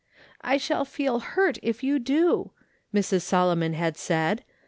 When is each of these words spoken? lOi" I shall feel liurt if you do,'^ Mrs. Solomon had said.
lOi" 0.01 0.23
I 0.53 0.57
shall 0.57 0.83
feel 0.83 1.19
liurt 1.19 1.59
if 1.61 1.83
you 1.83 1.99
do,'^ 1.99 2.49
Mrs. 2.91 3.21
Solomon 3.21 3.73
had 3.73 3.97
said. 3.97 4.43